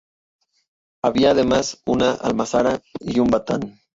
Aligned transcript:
Había 1.03 1.29
además 1.29 1.79
una 1.85 2.13
almazara 2.15 2.81
y 3.01 3.19
un 3.19 3.27
batán. 3.27 3.79